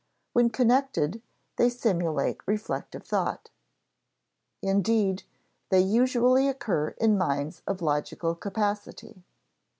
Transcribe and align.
When 0.33 0.49
connected, 0.49 1.21
they 1.57 1.69
simulate 1.69 2.39
reflective 2.47 3.05
thought; 3.05 3.51
indeed, 4.59 5.21
they 5.69 5.81
usually 5.81 6.47
occur 6.47 6.95
in 6.97 7.19
minds 7.19 7.61
of 7.67 7.83
logical 7.83 8.33
capacity. 8.33 9.21